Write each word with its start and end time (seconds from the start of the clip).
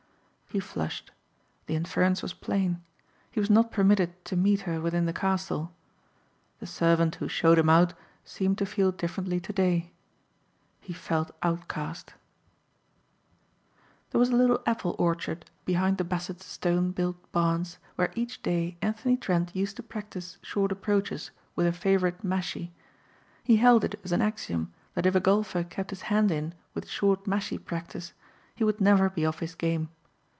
He 0.53 0.59
flushed. 0.59 1.11
The 1.67 1.77
inference 1.77 2.21
was 2.21 2.33
plain. 2.33 2.83
He 3.31 3.39
was 3.39 3.49
not 3.49 3.71
permitted 3.71 4.25
to 4.25 4.35
meet 4.35 4.63
her 4.67 4.81
within 4.81 5.05
the 5.05 5.13
castle. 5.13 5.71
The 6.59 6.67
servant 6.67 7.15
who 7.15 7.29
showed 7.29 7.57
him 7.57 7.69
out 7.69 7.93
seemed 8.25 8.57
to 8.57 8.65
feel 8.65 8.91
differently 8.91 9.39
today. 9.39 9.93
He 10.81 10.91
felt 10.91 11.31
outcast. 11.41 12.15
There 14.09 14.19
was 14.19 14.27
a 14.29 14.35
little 14.35 14.61
apple 14.65 14.93
orchard 14.99 15.49
behind 15.63 15.97
the 15.97 16.03
Bassetts' 16.03 16.47
stone 16.47 16.91
built 16.91 17.15
barns 17.31 17.77
where 17.95 18.11
each 18.13 18.41
day 18.41 18.75
Anthony 18.81 19.15
Trent 19.15 19.55
used 19.55 19.77
to 19.77 19.83
practise 19.83 20.37
short 20.41 20.69
approaches 20.73 21.31
with 21.55 21.65
a 21.65 21.71
favorite 21.71 22.25
mashie. 22.25 22.73
He 23.41 23.55
held 23.55 23.85
it 23.85 23.97
as 24.03 24.11
an 24.11 24.21
axiom 24.21 24.73
that 24.95 25.05
if 25.05 25.15
a 25.15 25.21
golfer 25.21 25.63
kept 25.63 25.91
his 25.91 26.01
hand 26.11 26.29
in 26.29 26.53
with 26.73 26.89
short 26.89 27.25
mashie 27.25 27.57
practise 27.57 28.11
he 28.53 28.65
would 28.65 28.81
never 28.81 29.09
be 29.09 29.25
off 29.25 29.39
his 29.39 29.55
game. 29.55 29.87